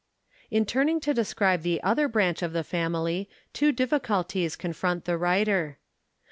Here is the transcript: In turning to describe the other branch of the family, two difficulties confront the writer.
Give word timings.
In 0.49 0.65
turning 0.65 0.99
to 1.01 1.13
describe 1.13 1.61
the 1.61 1.79
other 1.83 2.07
branch 2.07 2.41
of 2.41 2.53
the 2.53 2.63
family, 2.63 3.29
two 3.53 3.71
difficulties 3.71 4.55
confront 4.55 5.05
the 5.05 5.15
writer. 5.15 5.77